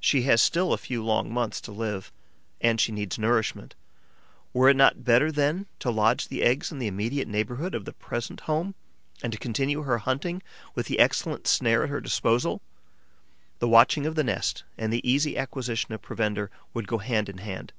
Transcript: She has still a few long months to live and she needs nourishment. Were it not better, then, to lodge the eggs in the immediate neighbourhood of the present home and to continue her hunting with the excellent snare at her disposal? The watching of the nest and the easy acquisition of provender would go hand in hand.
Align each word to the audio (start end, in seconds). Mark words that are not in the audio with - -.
She 0.00 0.22
has 0.22 0.40
still 0.40 0.72
a 0.72 0.78
few 0.78 1.04
long 1.04 1.30
months 1.30 1.60
to 1.60 1.72
live 1.72 2.10
and 2.58 2.80
she 2.80 2.90
needs 2.90 3.18
nourishment. 3.18 3.74
Were 4.54 4.70
it 4.70 4.76
not 4.76 5.04
better, 5.04 5.30
then, 5.30 5.66
to 5.80 5.90
lodge 5.90 6.28
the 6.28 6.42
eggs 6.42 6.72
in 6.72 6.78
the 6.78 6.86
immediate 6.86 7.28
neighbourhood 7.28 7.74
of 7.74 7.84
the 7.84 7.92
present 7.92 8.40
home 8.48 8.74
and 9.22 9.30
to 9.30 9.38
continue 9.38 9.82
her 9.82 9.98
hunting 9.98 10.42
with 10.74 10.86
the 10.86 10.98
excellent 10.98 11.46
snare 11.46 11.82
at 11.82 11.90
her 11.90 12.00
disposal? 12.00 12.62
The 13.58 13.68
watching 13.68 14.06
of 14.06 14.14
the 14.14 14.24
nest 14.24 14.64
and 14.78 14.90
the 14.90 15.06
easy 15.06 15.36
acquisition 15.36 15.92
of 15.92 16.00
provender 16.00 16.50
would 16.72 16.88
go 16.88 16.96
hand 16.96 17.28
in 17.28 17.36
hand. 17.36 17.74